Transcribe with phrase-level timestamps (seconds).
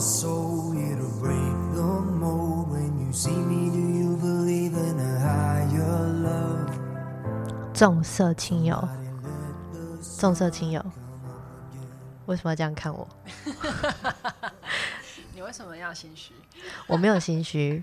[0.00, 2.70] soul here to break the mold.
[2.70, 6.70] When you see me, do you believe in a higher love?
[7.74, 8.88] 重色轻友，
[10.18, 10.84] 重色轻友，
[12.26, 13.06] 为什么要这样看我？
[15.34, 16.34] 你为什么要心虚？
[16.86, 17.82] 我没有心虚，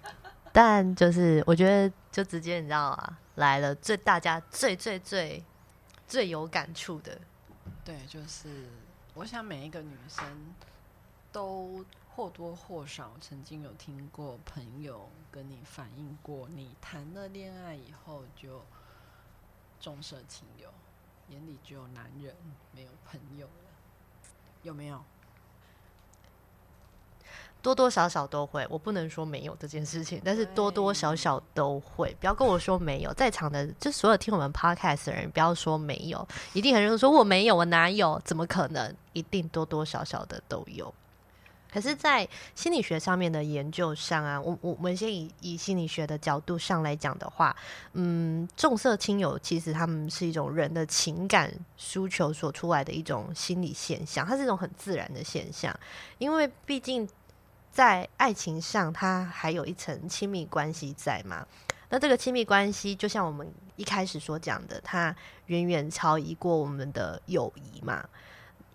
[0.52, 5.44] 但就是我觉得就直接你知道啊，来了最大家最最最
[6.08, 7.18] 最有感触的，
[7.84, 8.70] 对，就是
[9.14, 10.24] 我想每一个女生
[11.32, 11.84] 都
[12.18, 18.64] 或多或少曾经有听过朋友跟你反映过，你谈了恋爱以后就
[19.80, 20.68] 重色轻友，
[21.30, 22.36] 眼里只有男人
[22.72, 23.70] 没有朋友了，
[24.64, 25.00] 有没有？
[27.62, 32.18] 多多少少都会，我不能说没有这件事情，但是多多少少都会。
[32.20, 38.20] 不要跟我说没有，在场的就所有听我们 podcast 的人，不要说没有，一定很多人说我没有，我哪有？
[38.26, 38.96] 怎么可能？
[39.14, 40.92] 一定多多少少的都有。
[41.72, 47.56] 可是，在心理学上面的研究上啊，我我们先以以心理学的角度上来讲的话，
[47.94, 55.78] 嗯，重色轻友其实他们是一种人的情感需求所出来的一种心理现象，它是一种很自然的现象，
[56.18, 57.08] 因为毕竟。
[57.70, 61.46] 在爱情上，它还有一层亲密关系在嘛？
[61.90, 68.04] 那这个亲密关系，就像我们一开始所讲的，它远远超越过我们的友谊嘛。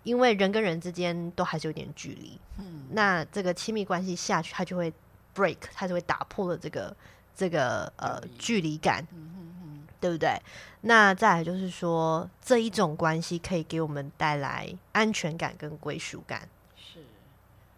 [0.03, 4.91] 因为人跟人之间都还是有点距离，嗯，那这个亲密关系下去，它就会
[5.35, 6.95] break，它就会打破了这个
[7.35, 10.37] 这个呃距离感，嗯对不对？
[10.81, 16.49] 那再来就是说，这一种关系可以给我们带来安全感跟归属感。
[16.75, 16.99] 是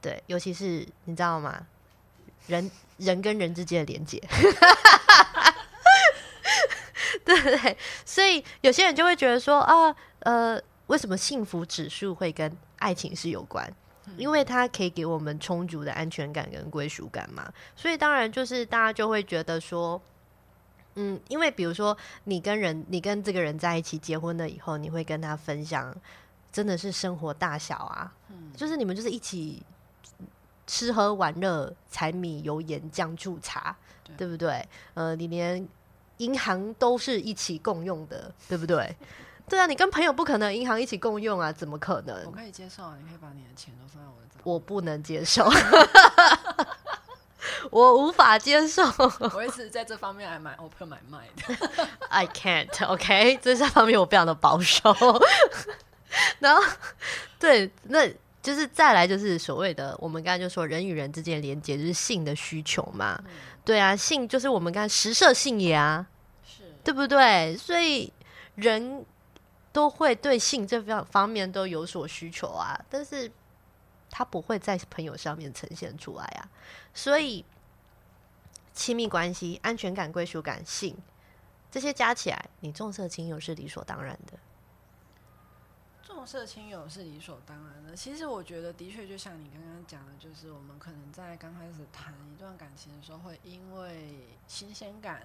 [0.01, 1.67] 对，尤其是你知道吗？
[2.47, 4.19] 人人跟人之间的连接，
[7.23, 7.77] 对不对？
[8.05, 13.71] 所以有些人就会觉得说啊，呃，为什么幸福指数会跟爱情是有关？
[14.17, 17.51] 因为它可以给我们充足的安全感跟归属感嘛。
[17.75, 20.01] 所以当然就是大家就会觉得说，
[20.95, 25.95] 嗯，因为比如说你跟人，你跟这个人在一起结婚了以后，你会跟他分享，
[26.51, 29.61] 真的是生活大小啊，嗯，就是你们就是一起。
[30.67, 33.77] 吃喝玩乐、柴米油盐酱醋茶，
[34.17, 34.67] 对不对？
[34.95, 35.63] 呃，你连
[36.17, 38.95] 银行都是一起共用的，对不对？
[39.47, 42.23] 对啊，你跟朋友不可能银行一起共用啊，怎么可能？
[42.25, 44.41] 我可以接受啊，你可以把你的钱都放在我的账。
[44.43, 45.49] 我不能接受，
[47.71, 48.83] 我无法接受。
[49.33, 51.69] 我一直在这方面还蛮 open 买卖的。
[52.09, 52.87] I can't.
[52.87, 54.95] OK，这这方面我非常的保守。
[56.39, 56.61] 然后，
[57.39, 58.09] 对，那。
[58.45, 63.19] 就是再来就是所谓的，我们刚才就说人与人之间的连接就是性的需求嘛，
[63.63, 66.05] 对啊，性就是我们刚才食色性也啊，
[66.45, 67.57] 是对不对？
[67.57, 68.13] 所以
[68.53, 69.03] 人
[69.75, 73.29] 都会对性这方方面都有所需求啊，但是
[74.09, 76.47] 他不会在朋友上面呈现出来啊，
[76.93, 77.43] 所以
[78.73, 80.95] 亲密关系、安全感、归属感、性
[81.69, 84.39] 这些加起来，你重色轻友是理所当然的。
[86.01, 87.93] 重色轻友是理所当然的。
[87.93, 95.23] 其实我觉得，的确就像你刚刚讲的，就是我们可能在刚开始谈一段感情的时候，会因为新鲜感、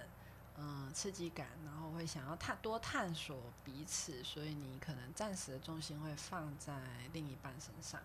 [0.57, 6.73] 嗯刺激感，然后会想要探多探索彼此，所以你可能暂时的重心会放在
[7.13, 7.99] 另一半身上。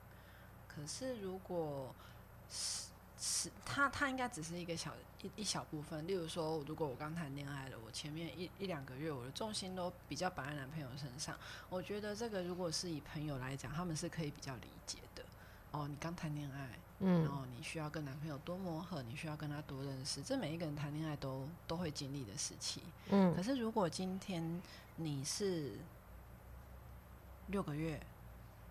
[0.68, 1.94] 可是如果
[2.48, 4.92] 是是，他他应该只是一个小
[5.22, 6.06] 一一小部分。
[6.06, 11.34] 例如说，如果我刚谈恋爱了，我前面一一两个月，我的重心都比较摆在男朋友身上。
[11.70, 15.24] 我觉得这个如果是以朋友来讲，他们是可以比较理解的。
[15.70, 22.82] 哦，你刚谈恋爱，嗯，然后你需要跟男朋友多磨合，你需要跟他多认识，这每一个人谈恋爱都都会经历的时期。
[23.10, 24.62] 嗯，可是如果今天
[24.96, 25.78] 你是
[27.48, 28.00] 六个月、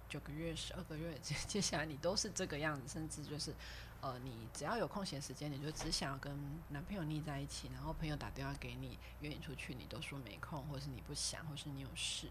[0.09, 3.53] 九个月、十二个月， 接接下来你都是这个样子，甚至就是。
[4.01, 6.31] 呃，你只要有空闲时间，你就只想要跟
[6.69, 12.28] 男朋友腻在一起，然后朋友打电话给你约你出去，你都说没空，或是你不想，或是你有事。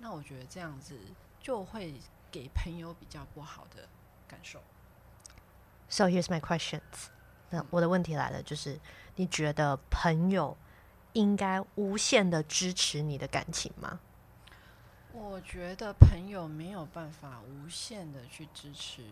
[0.00, 0.98] 那我觉得这样子
[1.40, 1.94] 就会
[2.32, 3.88] 给朋友比较不好的
[4.26, 4.60] 感受。
[5.88, 6.80] So here's my questions。
[7.50, 8.80] 那我的问题来了，就是
[9.16, 10.56] 你觉得朋友
[11.12, 14.00] 应该无限的支持你的感情吗？
[15.12, 19.02] 我觉得朋友没有办法无限的去支持。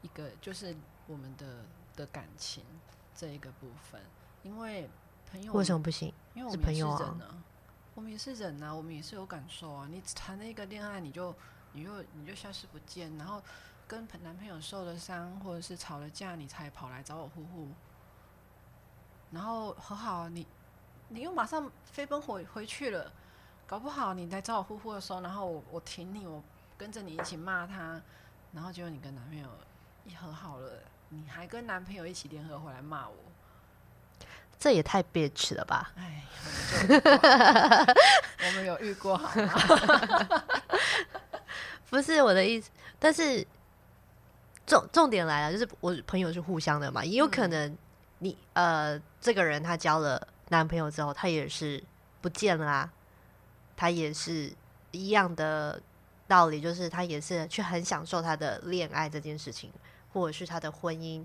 [0.00, 0.74] 一个就是
[1.06, 2.64] 我们的的感情
[3.14, 4.00] 这一个部分，
[4.42, 4.88] 因为
[5.30, 6.10] 朋友为什么不行？
[6.32, 7.44] 因为我们也是人啊，
[7.94, 9.86] 我们也是人啊，我们也是有感受啊。
[9.90, 11.36] 你谈了一个恋爱，你就
[11.72, 13.42] 你就你就消失不见，然后
[13.90, 17.66] 跟男朋友受了伤，或者是吵了架，你才跑来找我呼呼，
[19.32, 20.46] 然后和好，你
[21.08, 23.12] 你又马上飞奔回回去了，
[23.66, 26.40] 搞不好你来找我呼呼的时候，然后我我挺你，我
[26.78, 28.00] 跟着你一起骂他。
[28.52, 29.48] 然后结果你跟男朋友
[30.04, 30.70] 一和好了，
[31.08, 33.16] 你还跟男朋友一起联合回来骂我，
[34.56, 35.90] 这也太 bitch 了吧？
[35.96, 36.22] 哎，
[38.38, 39.52] 我们有遇过好吗？
[41.90, 42.70] 不是我的意思，
[43.00, 43.44] 但是
[44.70, 47.76] 重重点来了，就是我朋友是互相的嘛，也有可能
[48.20, 51.82] 你、呃这个人他交了男朋友之后，他也是
[52.20, 52.92] 不见了啊，
[53.76, 54.52] 他也是
[54.92, 55.82] 一样的
[56.28, 59.72] 道理，就是他也是去很享受他的恋爱这件事情，
[60.12, 61.24] 或者是他的婚姻，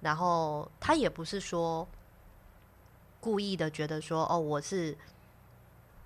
[0.00, 1.86] 然后他也不是说
[3.20, 4.96] 故意的觉得说哦我是。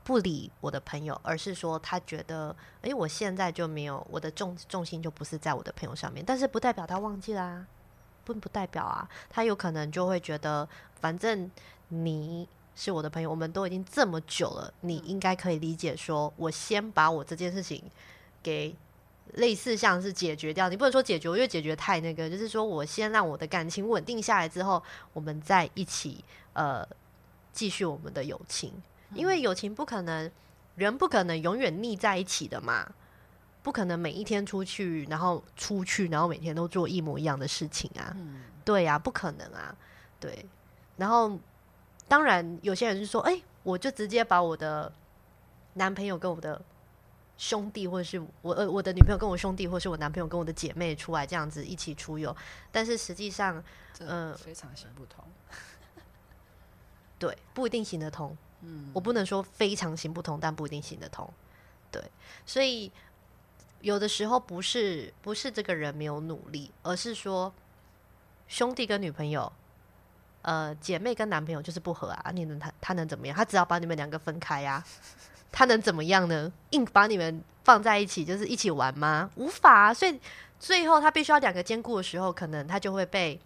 [0.05, 7.65] 不理我的朋友，而是说他觉得，诶，我现在就没有我的重重心就不是在我的朋友上面，但是不代表他忘记啦、
[8.25, 10.69] 不不代表啊，他有可能就会觉得，
[11.01, 11.51] 反正
[11.89, 17.83] 你是我的朋友，我们都已经这么久了，你应该可以理解说，我先把我这件事情
[18.43, 18.75] 给
[19.35, 24.83] 类似像是解决掉，你不能说解决，因为解决太那个，就是说我先让我的感情稳定下来之后，
[25.13, 26.85] 我们再一起呃
[27.53, 28.73] 继续我们的友情。
[29.15, 30.31] 因为友情不可能，
[30.77, 32.91] 人不可能永远腻在一起的嘛，
[33.63, 39.75] 不可能每一天出去，然后出去，然后每天都做一模一样的事情啊，嗯，对呀、不可能啊，
[40.19, 40.45] 对。
[40.97, 41.39] 然后，
[42.07, 44.93] 当然有些人就说，哎、我就直接把我的
[45.75, 46.61] 男朋友跟我的
[47.39, 52.37] 兄弟，或者是我呃我的女朋友跟我兄弟，或是我男朋友跟我的姐妹出来这样子一起出游，
[52.71, 53.63] 但是实际上，
[53.93, 55.25] 这嗯非常行不通。
[57.19, 58.37] 对，不一定行得通。
[58.63, 61.29] 嗯，我不能说非常行不通，但不一定行得通。
[61.91, 62.03] 对，
[62.47, 62.91] 所以
[63.81, 67.53] 有的时候不是不是这个人没有努力，而是说
[68.49, 69.53] 兄弟跟女朋友，
[70.43, 73.37] 呃，姐妹跟男朋友就是不合啊，你能他他能怎么样？
[73.37, 74.85] 他只要把你们两个分开啊，
[75.51, 76.51] 他能怎么样呢？
[76.71, 79.31] 硬把你们放在一起就是一起玩吗？
[79.37, 79.93] 无法！
[79.93, 80.19] 所以
[80.59, 83.39] 最后他必须要两个兼顾的时候，可能他就会被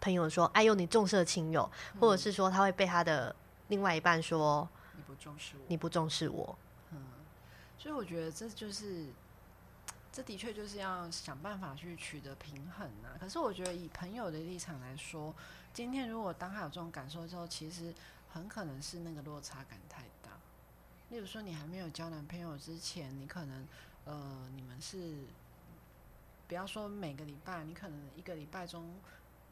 [0.00, 1.70] 朋友说：“哎呦，你重色轻友。”
[2.00, 3.34] 或者是说他会被他的
[3.72, 6.58] 另外一半说你不重视我，你不重视我，
[6.90, 7.02] 嗯
[7.78, 9.06] 所以我觉得这就是，
[10.12, 13.16] 这的确就是要想办法去取得平衡啊。
[13.18, 15.34] 可是我觉得以朋友的立场来说，
[15.72, 17.94] 今天如果当他有这种感受之后，其实
[18.30, 20.32] 很可能是那个落差感太大。
[21.08, 23.66] 例如说，你还没有交男朋友之前，你可能
[24.04, 25.16] 呃，你们是
[26.46, 28.94] 不要说每个礼拜，你可能一个礼拜中。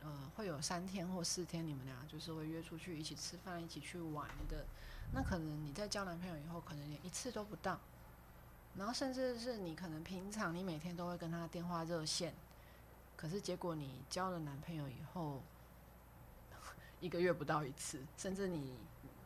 [0.02, 4.64] 呃，会有三天或四天，你们俩就是会约出去一起吃饭、一起去玩的。
[5.12, 7.78] 那可能你在交男朋友以后，可能连一次都不到。
[8.76, 12.32] 然后甚至是你可能平常你每天都会跟他电话热线，
[13.16, 15.42] 可是结果你交了男朋友以后，
[17.00, 18.76] 一个月不到一次，甚至你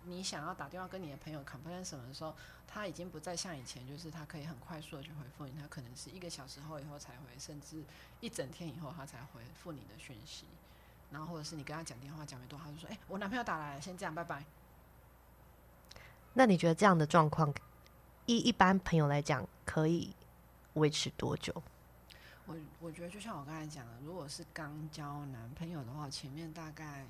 [0.04, 2.34] 你想要打电话跟你的朋友 complain 什么的时候，
[2.66, 7.84] 他已经不再像以前，就是他可以很快速的去回复你，他可能是一个小时后以后才回，甚至
[8.20, 10.46] 一整天以后他才回复你的讯息。
[11.10, 14.44] 然后或者是你跟他讲电话讲没多，他就说：“哎、我男朋友打来了，先这样，拜拜。
[16.32, 17.54] 那你觉得这样的状况，
[18.26, 20.14] 一一般朋友来讲，可以
[20.74, 21.54] 维持多久？
[22.46, 27.06] 我我觉得就像我刚才讲的，如果是刚交男朋友的话，前面大概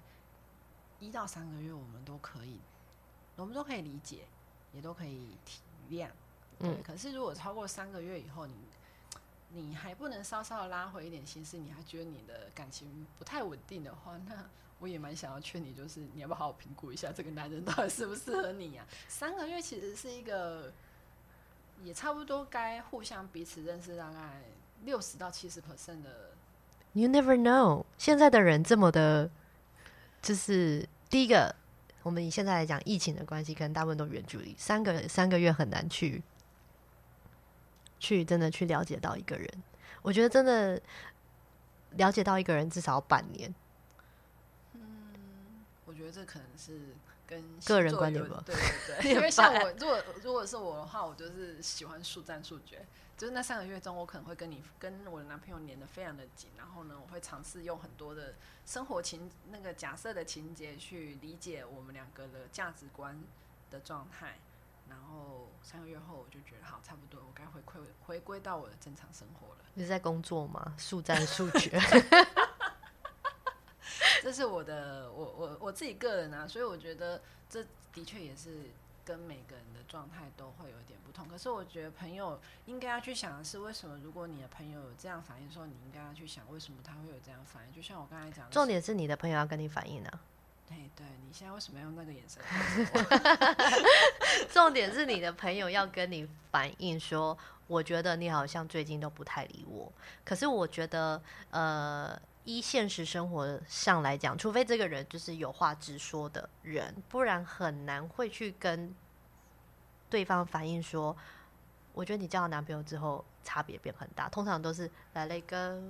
[1.01, 2.61] 一到三个月，我们都可以，
[3.37, 4.27] 我们都可以理解，
[4.73, 6.09] 也都可以体谅。
[6.59, 8.55] 对，嗯可是如果超过三个月以后，你
[9.55, 14.35] 你还不能稍稍拉回一点心思，你还觉得你的感情不太稳定的话，那
[14.81, 20.73] 我也蛮想要劝你，就是你要不要好好评估一下这个男人到底适不适合你呀、 三个月其实是一个，
[21.85, 24.43] 也差不多该互相彼此认识大概
[24.85, 26.33] 六十到七十 percent 的
[26.93, 29.31] ，You never know，现在的人这么的，
[30.21, 31.55] 就是第一个，
[32.03, 36.23] 我们以现在来讲，疫情的关系，可能大部分都远距离，三个三个月很难去
[38.05, 39.49] 去真的去了解到一个人。
[40.03, 40.79] 我觉得真的
[41.93, 43.55] 了解到一个人至少要半年。
[44.75, 46.95] 嗯我觉得这可能是
[47.27, 52.85] 跟个人观点吧对对对， 因为像我，如果如果是我的话，我就是喜欢速战速决。
[53.17, 58.35] 就是那三个月中，我可能会跟你跟我的男朋友粘的非常的紧，然后呢，我会尝试用很多的
[58.67, 63.19] 生活情那个假设的情节去理解我们两个的价值观
[63.71, 64.37] 的状态。
[64.89, 69.65] 然后三个月后，我就觉得好，差不多，我该回馈回归到我的正常生活了。
[69.75, 70.75] 你是在工作吗？
[70.79, 71.79] 速战 速决。
[74.23, 77.63] 这是我的我我我自己个人啊，所以我觉得这
[77.93, 78.71] 的确也是
[79.05, 81.29] 跟每个人的状态都会有一点不同。
[81.29, 87.75] 可是我觉得朋友应该要去想的是，为什么如果你的朋友有这样反应的时候，你应该要去想为什么他会有这样反应。
[87.75, 90.21] 就像我刚才讲的，重点是你的朋友要跟你反应啊。
[90.71, 92.43] 哎，对你现在为什么要用那个眼神？
[94.51, 99.93] 重点是你的朋友要跟你反映说，我觉得你好像最近都不太理我。
[100.25, 108.95] 可是我觉得，呃，依现实生活上来讲，除非这个人就是有话直说的人，不然很难会去跟
[110.09, 111.17] 对方反映说，
[111.93, 114.29] 我觉得你交了男朋友之后差别变很大。
[114.29, 115.81] 通常都是来了一个。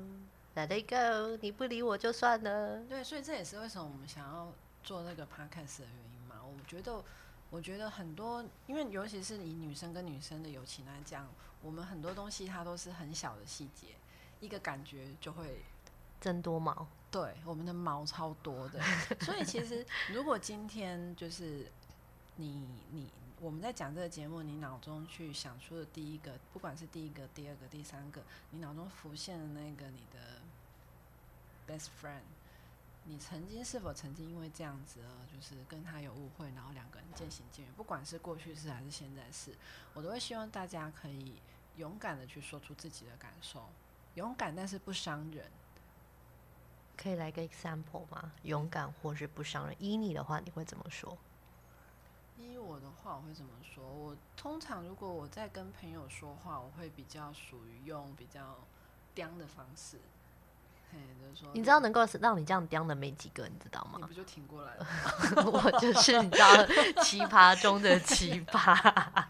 [0.57, 2.79] Let it go，你不理我就算了。
[2.89, 4.53] 对，所以这也是为什么我们想要
[4.85, 6.37] 做那个 podcast 的原因嘛。
[6.45, 7.03] 我觉得，
[7.51, 11.27] 我觉得很多，因为尤其是以女生跟女生的友情来讲，
[11.63, 13.97] 我们很多东西它都是很小的细节，
[14.41, 15.63] 一个感觉就会
[16.21, 16.87] 增多毛。
[17.11, 18.81] 对，我们的毛超多的。
[19.21, 21.71] 所以其实，如果今天就是
[22.37, 23.11] 你你。
[23.41, 30.41] 我们在讲这个节目，你脑中去想出的第一个，不管是第一个、第二个、第三个，你脑中浮现的那个你的
[31.69, 32.23] best friend，
[33.07, 35.01] 你曾经是否曾经因为这样子，
[35.33, 37.75] 就是跟他有误会，然后两个人渐行渐远？
[37.75, 39.55] 不管是过去式还是现在式，
[39.93, 41.37] 我都会希望大家可以
[41.77, 43.69] 勇敢的去说出自己的感受，
[44.15, 45.51] 勇敢但是不伤人。
[46.97, 48.33] 可以来个 example 吗？
[48.45, 49.77] 勇敢或是不伤人？
[49.79, 51.19] 依你的话，你会怎么说？
[52.39, 53.85] 依我的话，我会怎么说？
[53.85, 58.57] 我通常如果我在跟朋友说话，我会比较属于用比较
[59.15, 59.99] 刁的方式。
[60.95, 63.99] 嘿，就是说，你知道能够让你这样刁的没几个，你知道吗？
[64.01, 64.87] 你不就挺过来了？
[65.51, 66.65] 我就是你知道
[67.03, 69.25] 奇葩中的奇葩，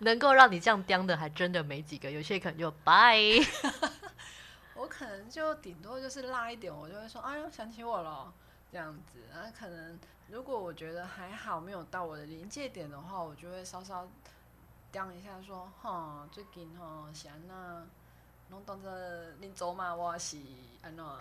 [0.00, 2.10] 能够让你这样刁的还真的没几个。
[2.10, 3.18] 有些可能就拜。
[4.74, 8.32] 我可能就顶多就是辣一点，我就会说：“哎呦，想起我了。”
[8.70, 9.98] 这样子，然后可能。
[10.28, 14.08] 如果我觉得还好，没有到我的临界点的话，我就会稍稍
[14.92, 17.40] 掂一下，说：“哈，最近哈，是安
[18.48, 20.36] 那，侬当着你走嘛，我是
[20.82, 21.18] 安那。”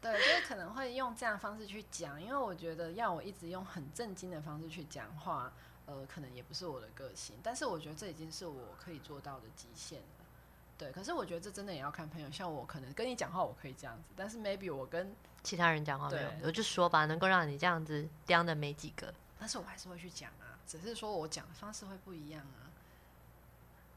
[0.00, 5.52] 对，就是可能会用这样方式去讲，因为我觉得要我一直用很震惊的方式去讲话，
[5.86, 7.36] 呃，可能也不是我的个性。
[7.42, 10.06] 但是我觉得这已经是我可以做到的极限了。
[10.78, 12.30] 对，可是我觉得这真的也要看朋友。
[12.30, 19.12] 像我可能跟你讲话，我可以这样子，但是 maybe 我跟其他人讲话没有，我就说吧，能够让你这样子刁的没几个。
[19.38, 22.65] 但是我还是会去讲啊，只是说我讲的方式会不一样啊。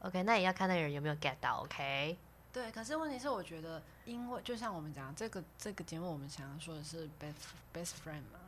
[0.00, 1.62] OK，那也要看那个人有没有 get 到。
[1.62, 2.16] OK，
[2.52, 2.70] 对。
[2.72, 7.34] 可是问题是，我觉得，因为就像我们讲这个这个节目，我们想要说的是 best
[7.74, 8.40] best friend 嘛，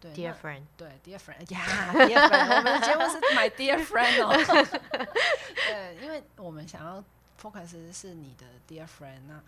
[0.00, 4.32] 对，dear friend，对，dear friend，呀， dear friend，我们的节目是 my dear friend 哦。
[5.68, 7.02] 对，因为我们想要
[7.40, 9.42] focus 是你的 dear friend 那。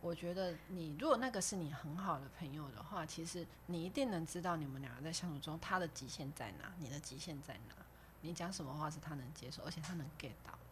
[0.00, 7.74] 我觉得你如果那个是你很好的朋友的话，其实你一定能知道你们两个在相处中他的极限在哪，你的极限在哪，
[8.22, 10.50] 你讲什么话是他能接受，而且他能 get 到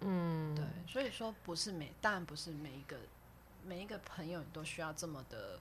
[0.00, 2.96] 嗯，对，所以说不是每，当然不是每一个
[3.64, 5.58] 每一个朋友你都需要这么的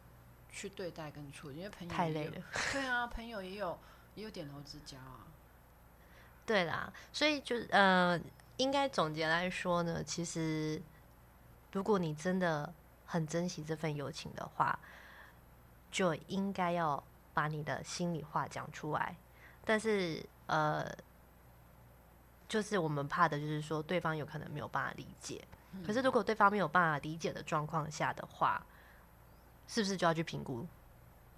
[0.52, 2.42] 去对待跟处理，因为朋友太累了。
[2.72, 3.78] 对啊，朋友也有
[4.16, 5.28] 也有点头之交啊。
[6.46, 8.20] 对啦，所以就呃，
[8.58, 10.82] 应该总结来说呢，其实
[11.72, 12.74] 如果你真的。
[13.12, 14.80] 很珍惜这份友情的话，
[15.90, 17.04] 就应该要
[17.34, 19.16] 把你的心里话讲出来。
[19.66, 20.88] 但是，呃，
[22.50, 25.42] 就是我们怕的就是说，对方有可能没有办法理解。
[25.86, 28.62] 可是，如果对方没有办法理解的状况下的话，
[29.68, 30.68] 是不是就要去评估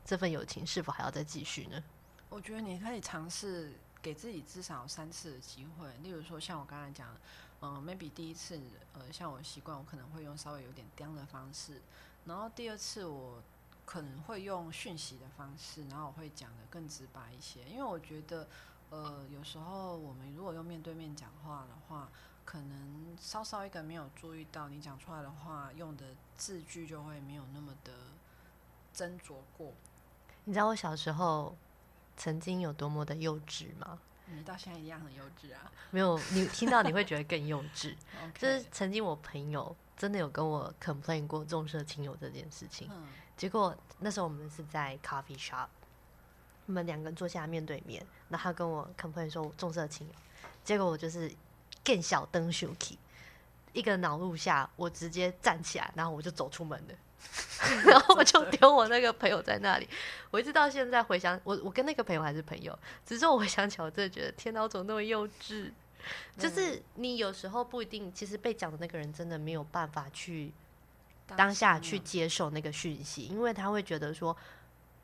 [0.04, 1.84] 这份友情是否还要再继续呢？
[2.30, 5.88] 我觉得你可以尝试给自己至少三次的机会。
[6.02, 7.16] 例如说，像我刚才讲。
[7.64, 8.60] 嗯，maybe 第一次，
[8.94, 11.80] 呃，像我习惯，我可能会用稍微有点刁的方式，
[12.26, 13.40] 然后第二次我
[13.86, 18.48] 可能会用讯息的方式，然后我会讲的更直白一些，因为我觉得，
[18.92, 22.10] 呃，有时候我们如果用面对面讲话的话，
[22.46, 26.06] 可能稍稍一个没有注意到，你讲出来的话用的
[26.36, 27.94] 字句就会没有那么的
[28.94, 29.74] 斟酌过。
[30.44, 31.56] 你知道我小时候
[32.18, 33.98] 曾经有多么的幼稚吗？
[34.26, 35.72] 你到现在一样很幼稚啊！
[35.90, 37.96] 没有，你 听到你会觉得更幼稚。
[38.38, 42.90] 就是曾经我朋友真的有跟我 complain 过重色轻友这件事情。
[43.36, 45.68] 结果那时候我们是在 coffee shop，
[46.66, 50.14] 我们两个人坐下面对面，那他跟我 complain 说重色轻友，
[50.64, 51.32] 结果我就是
[51.84, 52.98] 更小灯 s h
[53.74, 56.96] 一个恼怒下，我直接站起来，然后我就走出门了。
[57.86, 59.88] 然后我就丢我那个朋友在那里，
[60.32, 65.72] 我一直到现在回想，我我跟那个朋友还是朋友，只是我回想起来，我真的觉得天哪，我怎么那么幼稚？
[66.36, 70.52] 就是你有时候不一定，其实被讲的那个人真的没有办法去
[71.28, 74.36] 当下去接受那个讯息，因为他会觉得说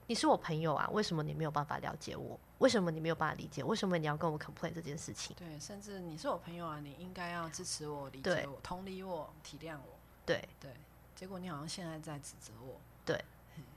[0.08, 2.40] 你是我朋友啊，为什么你没有办法了解我？
[2.60, 3.64] 为什么你没有办法理解？
[3.64, 5.36] 为什么你要跟我 complain 这件事情？
[5.38, 9.98] 对，甚至你是我朋友啊，你应该要支持我、理解我、同理我、体谅我。
[10.26, 10.72] 对对。
[11.16, 13.20] 结果你好像现在在指责我，对，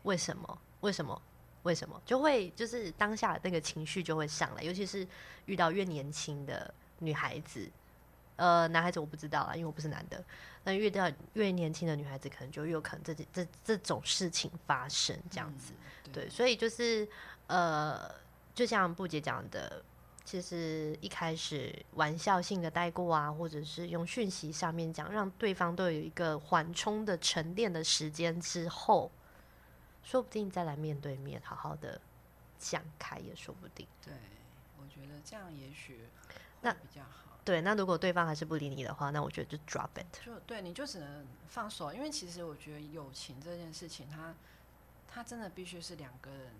[0.03, 0.59] 为什么？
[0.81, 1.23] 为什么？
[1.63, 1.99] 为什么？
[2.05, 5.09] 就会就是当下那个情绪就会上来，尤其是
[5.47, 7.67] 遇到越年轻的女孩子，
[8.37, 10.23] 呃，男孩子我不知道啦，因为我不是男的。
[10.65, 15.73] 那遇到越年轻的女孩子，可能就越有可能这这这种事情发生这样子。
[16.05, 17.09] 嗯对，所以就是
[17.47, 18.11] 呃，
[18.61, 19.83] 就像布姐讲的，
[20.23, 29.11] 其实一开始玩笑性的带过啊，或者是用讯息上面讲，让对方都有一个缓冲的沉淀的时间之后，
[30.03, 31.99] 说不定再来面对面好好的
[32.59, 33.87] 讲开也说不定。
[34.05, 34.13] 对，
[34.79, 36.07] 我觉得这样也许
[36.61, 37.39] 那比较好。
[37.43, 40.27] 对，那如果对方还是不理你的话，那我觉得就 drop it。
[40.27, 44.35] 就对，你就只能放手，因为其实我觉得友情这件事情，它
[45.09, 46.53] 它真的必须是两个人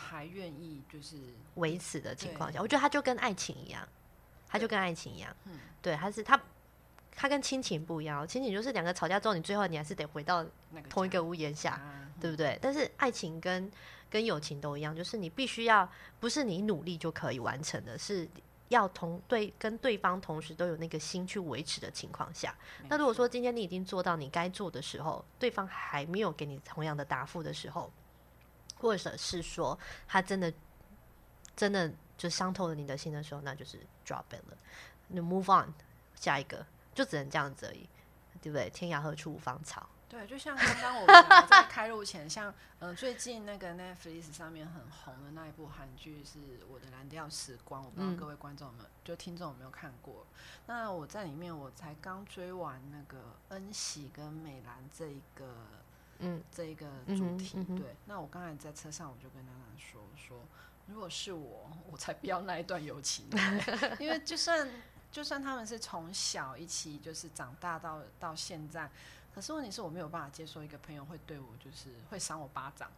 [0.00, 1.16] 还愿意就是
[1.56, 3.86] 维持的情况下，我觉得他就跟爱情一样，
[4.48, 5.58] 他就跟爱情一样，嗯。
[5.82, 6.40] 对，他是他
[7.14, 10.44] 他跟亲情不一样哦，亲情就是两个吵架之后，你最后你还是得回到
[10.88, 12.58] 同一个屋檐下，啊对不对？
[12.60, 13.70] 但是爱情跟
[14.08, 15.88] 跟友情都一样，就是你必须要
[16.18, 18.28] 不是你努力就可以完成的，是
[18.68, 22.54] 要同对跟对方同时都有那个心去维持的情况下。
[22.88, 27.90] 那如果说今天你已经做到你该做的时候，对方还没有给你同样的答复的时候，
[28.80, 30.52] 或者是说他真的
[31.54, 34.56] 真的就伤透了你的心的时候，那就是 drop it 了，
[35.08, 35.72] 你 move on
[36.14, 37.88] 下一个，就只能这样子而已，
[38.40, 38.68] 对不对？
[38.70, 39.88] 天涯何处无芳草。
[40.08, 50.26] 对，就像刚刚我们在开录前，像呃最近那个 Netflix 上面很红的那一部韩剧是《我的蓝调时光》，我不知道嗯各位观众有没有，就听众有没有看过？
[50.66, 55.54] 那我在里面我才刚追完那个恩喜跟美兰这一个
[56.20, 57.62] 嗯这一个主题。
[57.76, 60.38] 对，那我刚才在车上我就跟娜娜说说，
[60.86, 63.26] 如果是我，我才不要那一段友情，
[63.98, 64.68] 因为就算
[65.10, 68.90] 就算他们是从小一起就是长大到到现在。
[69.34, 72.90] 可是问题是我没有办法接受一个朋友会对我就是会赏我巴掌，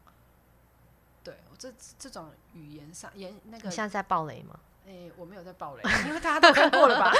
[1.22, 4.58] 对我这这种语言上言那个你现在在暴雷吗？
[4.86, 7.12] 诶、我没有在暴雷，因为大家都看过了吧？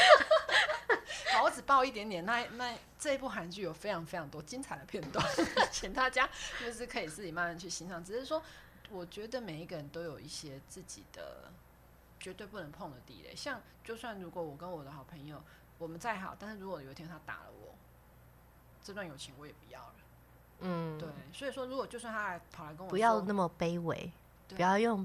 [1.33, 2.25] 好，我只爆一点点。
[2.25, 5.25] 那那这一部韩剧有非常非常多精彩的片段，
[5.71, 6.29] 请大家
[6.61, 8.05] 就是可以自己慢慢去欣赏。
[8.05, 8.43] 只是说，
[8.91, 11.51] 我觉得每一个人都有一些自己的
[12.21, 13.35] 绝对不能碰的地雷。
[13.35, 15.43] 像就算如果我跟我的好朋友
[15.79, 17.75] 我们再好，但是如果有一天他打了我，
[18.85, 19.95] 这段友情我也不要了。
[20.61, 24.13] 嗯，对，所以说如果就算他来跑来跟我不要那么卑微，
[24.49, 25.05] 不要用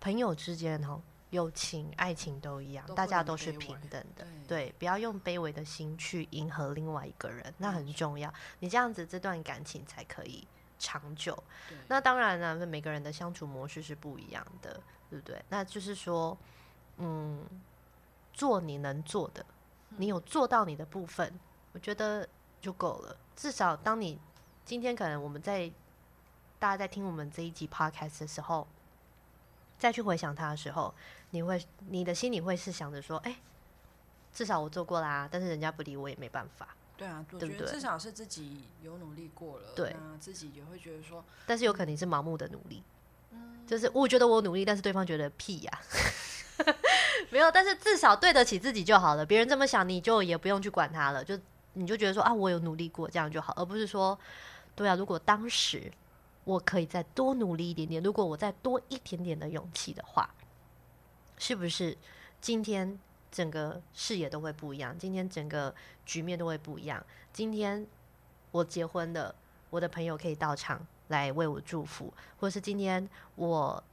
[0.00, 0.98] 朋友之间哈，
[1.34, 4.24] 友情、爱情都一样，大家都是平等的。
[4.46, 8.32] 对对，不要用卑微的心去迎合另外一个人，那很重要。
[8.60, 10.46] 你这样子，这段感情才可以
[10.78, 11.42] 长久。
[11.88, 15.44] 那当然了，每个人的相处模式是不一样的，对不对？
[15.48, 16.38] 那就是说，
[16.98, 17.44] 嗯，
[18.32, 19.44] 做你能做的，
[19.96, 21.32] 你有做到你的部分，
[21.72, 22.28] 我觉得
[22.60, 23.16] 就够了。
[23.34, 24.18] 至少当你
[24.64, 25.68] 今天可能我们在
[26.60, 28.66] 大家在听我们这一集 podcast 的时候，
[29.76, 30.94] 再去回想他的时候，
[31.34, 33.36] 你会你的心里会是想着说，哎、
[34.32, 36.68] 至少我做过啦，但是人家不理我也没办法。
[36.96, 42.84] 对啊，我对不对觉得至少是自己有努力过了，对那自己也会觉得说，但是有可能是盲目的努力，
[43.32, 45.80] 嗯就是我觉得我努力，但是对方觉得屁呀、
[47.30, 49.26] 没有，但是至少对得起自己就好了。
[49.26, 51.36] 别人这么想，你就也不用去管他了，就
[51.72, 54.16] 你就觉得说啊，我有努力过，这样就好，而不是说，
[54.76, 55.90] 对啊，如果当时
[56.44, 60.32] 我可以再多努力一点点，如果我再多一点点的勇气的话，
[61.46, 61.94] 是不是
[62.40, 62.98] 今天
[63.30, 64.98] 整个视野都会不一样？
[64.98, 65.74] 今天整个
[66.06, 67.04] 局面都会不一样？
[67.34, 67.86] 今天
[68.50, 69.34] 我结婚了，
[69.68, 73.84] 我的朋友可以到场来为我祝福，或是今天我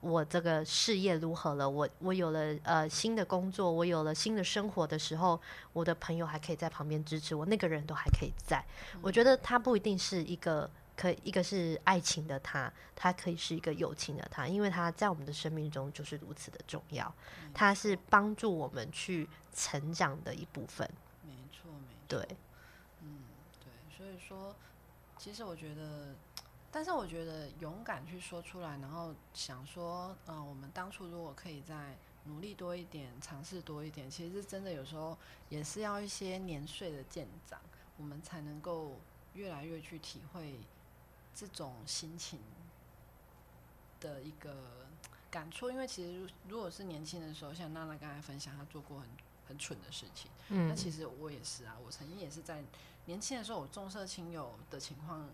[0.00, 5.38] 我这个事业如何了，我我有了呃新的工作，我有了新的生活的时候，
[5.74, 8.64] 我的朋友还可以在旁边支持我，那个人都还可以在。
[9.02, 10.70] 我觉得他不一定是一个。
[10.96, 17.12] 可以一个是爱情的他，他可以是一个友情的他，因为他在我们的生命中就是如此的重要，
[17.52, 20.88] 他是帮助我们去成长的一部分。
[21.22, 22.36] 没错没错，对，
[23.02, 23.24] 嗯
[23.60, 24.54] 对，所以说，
[25.18, 26.14] 其实我觉得，
[26.70, 35.16] 但是我觉得勇敢去说出来，然后想说，嗯、我们当初如果可以再努力多一点，尝试多一点，其实真的有时候
[35.48, 37.60] 也是要一些年岁的渐长，
[37.96, 38.98] 我们才能够
[39.34, 40.58] 越来越去体会
[41.34, 42.38] 这种心情
[44.00, 44.86] 的一个
[45.30, 45.70] 感触。
[45.70, 49.08] 因为其实如如果是年轻的时候，像娜娜刚才分享，她做过很
[49.48, 50.30] 很蠢的事情。
[50.48, 52.62] 那嗯，其实我也是啊，我曾经也是在
[53.06, 55.28] 年轻的时候，我重色轻友的情况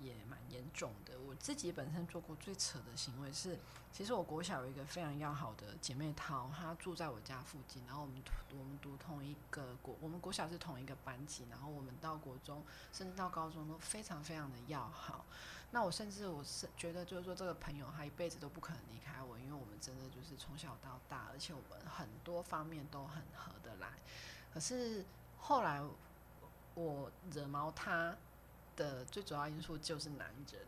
[0.00, 1.18] 也蛮严重的。
[1.20, 3.58] 我自己本身做过最扯的行为是，
[3.92, 15.24] 其实我国小有一个非常要好的姐妹淘，她住在我家附近，然后我们我们读同一个国，我们国小是同一个班级，然后我们到国中甚至到高中都非常非常的要好。
[15.70, 23.88] 那我甚至我是觉得，就是说这个朋友他一辈子都不可能离开我，因为我们真的就是从小到大，而且我们很多方面都很合得来。
[24.52, 25.04] 可是
[25.38, 25.82] 后来
[26.74, 28.16] 我惹毛他
[28.76, 30.60] 的最主要因素就是男人。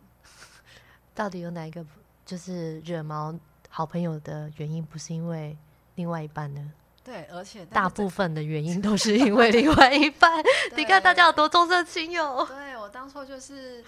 [1.14, 1.84] 到底有哪一个
[2.24, 3.34] 就是惹毛
[3.68, 5.56] 好朋友的原因，不是因为
[5.94, 6.72] 另外一半呢？
[7.02, 10.44] 对，而且大部分的原因都是因为另外一半。
[10.76, 12.44] 你看大家有多重色轻友。
[12.46, 13.84] 对我当初就是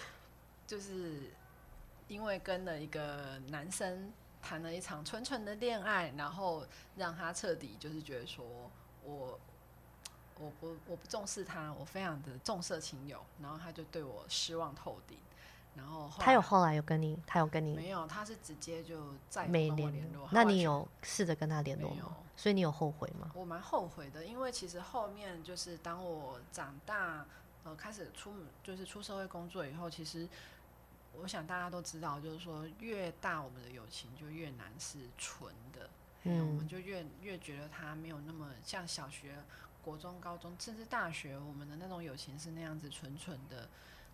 [0.67, 1.33] 就是
[2.07, 6.65] 因为跟了一个男生谈了一场纯纯的恋爱，然后
[6.97, 8.45] 让他彻底就是觉得说
[9.03, 9.39] 我
[10.39, 15.19] 我不我不重视他，我非常的重色轻友，然后他就对我失望透顶。
[15.75, 18.05] 然后他有后来有跟你，他有跟你没有？
[18.09, 20.29] 他是直接就再没联络。
[20.33, 22.17] 那你有试着跟他联络吗？
[22.37, 23.31] 所以你有后悔吗？
[23.35, 27.25] 我蛮后悔的，因为其实后面就是当我长大，
[27.63, 30.29] 呃，开始出就是出社会工作以后，其实
[31.21, 35.89] 我想大家都知道，就是说越大我们的友情就越难是纯的，
[36.25, 39.37] 嗯，我们就越越觉得他没有那么像小学、
[39.89, 43.67] 国中、高中，甚至大学，我们的那种友情是那样子纯纯的。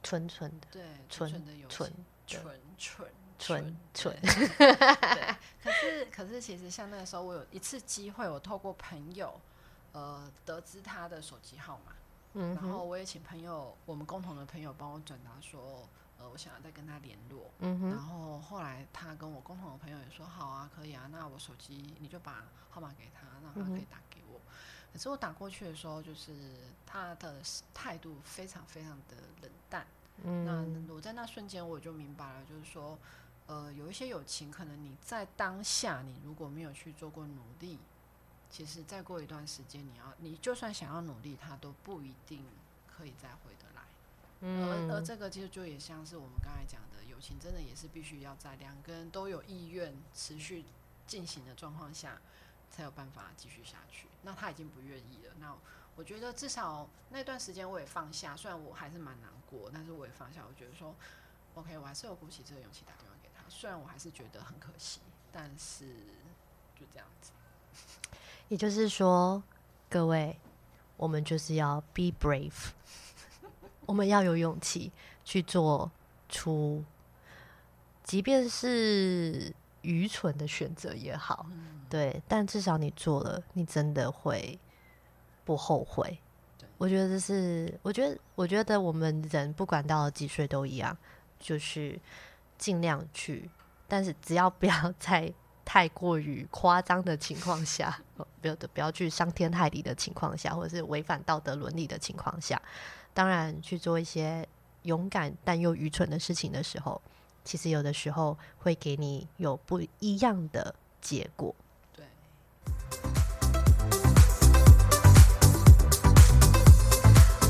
[0.05, 1.91] 纯纯的，对，纯纯的友情，
[2.29, 3.01] 纯纯
[3.39, 4.17] 纯纯。
[4.23, 9.41] 对，可是可是，其实像那个时候，我有一次机会，我透过朋友，
[9.91, 11.93] 呃，得知他的手机号码，
[12.35, 23.99] 嗯，然后我也请朋友，我们共同的朋友帮我转达说，呃，我想要再跟他联络，嗯哼，然后后来他跟我共同的朋友也说，好啊，可以啊，那我手机你就把号码给他，让他可以打。
[24.95, 26.33] 可是我打过去的时候，就是
[26.87, 27.43] 他的
[27.75, 29.85] 态度非常非常的冷淡。
[30.23, 30.45] 嗯，
[30.87, 32.97] 那我在那瞬间我就明白了，就是说，
[33.49, 37.81] 呃，有一些友情，可能你在当下你如果没有去做过努力，
[38.49, 42.45] 其实再过一段时间，你要你就算想要努力，他都不一定
[42.87, 43.83] 可以再回得来。
[44.43, 50.65] 嗯，而而这个其实就也像是我们刚才讲的，友情真的也是必须要在两个人都有意愿持续
[51.05, 52.21] 进行的状况下。
[52.75, 54.09] 才有办法继续下去。
[54.23, 55.33] 那他已经不愿意了。
[55.39, 55.55] 那
[55.95, 60.43] 我觉得至少那段时间我也放下，虽然我还是蛮难过，但是我也放下。
[60.49, 60.93] 我觉得说
[61.55, 63.45] ，OK，我还是有鼓起这个勇气打电话给他。
[63.49, 64.99] 虽然我还是觉得很可惜，
[65.31, 65.87] 但是
[66.75, 67.31] 就这样子。
[68.49, 69.41] 也就是说，
[69.89, 70.37] 各位，
[70.97, 72.71] 我们就是要 be brave，
[73.87, 74.91] 我们要有勇气
[75.25, 75.93] 去做
[76.29, 76.85] 出，
[78.03, 79.55] 即便是。
[79.85, 81.47] 愚蠢的选择也好，
[81.89, 84.59] 对，但至少你做了，你真的会
[85.45, 86.19] 不后悔。
[86.79, 90.97] 我觉得这是，我觉得，我觉得我们人不管到了几岁都一样，
[91.39, 91.99] 就是
[92.59, 93.49] 尽量去，
[93.87, 95.33] 但是只要不要 在
[95.65, 97.97] 太过于夸张的情况下，
[98.41, 102.61] 不要的不要去伤天害理的情况下，或者是违反道德伦理的情况下，
[103.13, 104.47] 当然去做一些
[104.83, 107.01] 勇敢但又愚蠢的事情的时候。
[107.45, 111.55] 其实有的时候会给你有不一样的结果。
[111.95, 112.05] 对。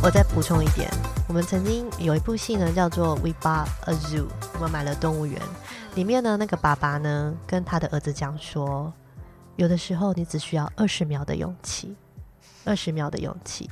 [0.03, 0.91] 我再补充一点，
[1.29, 5.41] 我们曾经有一部戏呢，叫做《We Bought a Zoo》，我们买了动物园。
[5.95, 8.93] 里面呢，那个爸爸呢，跟他的儿子讲说，
[9.55, 11.95] 有的时候你只需要二十秒的勇气，
[12.65, 13.71] 二十秒的勇气，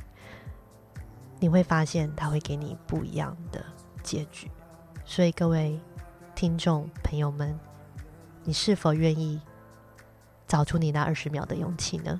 [1.39, 3.63] 你会发现他会给你不一样的
[4.01, 4.49] 结局。
[5.05, 5.77] 所以各位。
[6.35, 7.57] 听众朋友们，
[8.43, 9.39] 你是否愿意
[10.47, 12.19] 找出你那二十秒的勇气呢？